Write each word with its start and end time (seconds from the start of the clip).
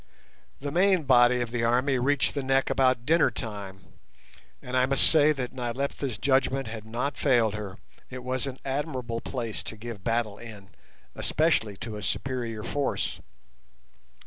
The 0.59 0.71
main 0.71 1.03
body 1.03 1.41
of 1.41 1.51
the 1.51 1.63
army 1.63 1.99
reached 1.99 2.33
the 2.33 2.41
neck 2.41 2.71
about 2.71 3.05
dinner 3.05 3.29
time, 3.29 3.81
and 4.59 4.75
I 4.75 4.87
must 4.87 5.07
say 5.07 5.31
that 5.31 5.53
Nyleptha's 5.53 6.17
judgment 6.17 6.65
had 6.67 6.85
not 6.85 7.17
failed 7.19 7.53
her, 7.53 7.77
it 8.09 8.23
was 8.23 8.47
an 8.47 8.57
admirable 8.65 9.21
place 9.21 9.61
to 9.61 9.77
give 9.77 10.03
battle 10.03 10.39
in, 10.39 10.69
especially 11.13 11.77
to 11.77 11.97
a 11.97 12.01
superior 12.01 12.63
force. 12.63 13.19